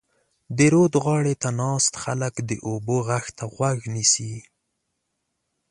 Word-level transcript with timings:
د 0.57 0.59
رود 0.73 0.93
غاړې 1.03 1.35
ته 1.41 1.49
ناست 1.61 1.93
خلک 2.03 2.33
د 2.49 2.51
اوبو 2.67 2.97
غږ 3.07 3.25
ته 3.37 3.43
غوږ 3.53 3.77
نیسي. 3.93 4.35